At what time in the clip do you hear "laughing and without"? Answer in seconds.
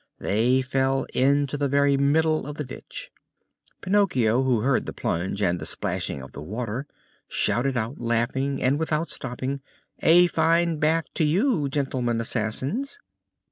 8.01-9.11